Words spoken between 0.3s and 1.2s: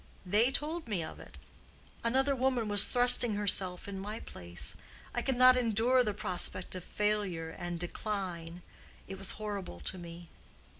told me of